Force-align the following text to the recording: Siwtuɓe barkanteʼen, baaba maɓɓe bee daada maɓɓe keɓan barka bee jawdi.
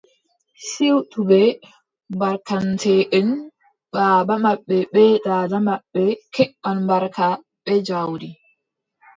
Siwtuɓe 0.67 1.39
barkanteʼen, 2.19 3.29
baaba 3.93 4.33
maɓɓe 4.43 4.77
bee 4.93 5.13
daada 5.25 5.57
maɓɓe 5.67 6.03
keɓan 6.33 6.77
barka 6.89 7.25
bee 7.63 7.79
jawdi. 7.87 8.29